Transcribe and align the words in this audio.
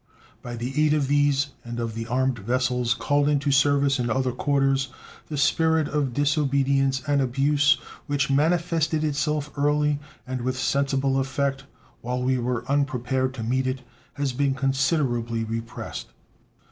By 0.41 0.55
the 0.55 0.83
aid 0.83 0.95
of 0.95 1.07
these 1.07 1.49
and 1.63 1.79
of 1.79 1.93
the 1.93 2.07
armed 2.07 2.39
vessels 2.39 2.95
called 2.95 3.29
into 3.29 3.51
service 3.51 3.99
in 3.99 4.09
other 4.09 4.31
quarters 4.31 4.87
the 5.27 5.37
spirit 5.37 5.87
of 5.87 6.11
disobedience 6.15 7.03
and 7.05 7.21
abuse, 7.21 7.77
which 8.07 8.27
manifested 8.27 9.03
itself 9.03 9.51
early 9.55 9.99
and 10.25 10.41
with 10.41 10.57
sensible 10.57 11.19
effect 11.19 11.65
while 12.01 12.23
we 12.23 12.39
were 12.39 12.65
unprepared 12.67 13.35
to 13.35 13.43
meet 13.43 13.67
it, 13.67 13.81
has 14.13 14.33
been 14.33 14.55
considerably 14.55 15.43
repressed. 15.43 16.07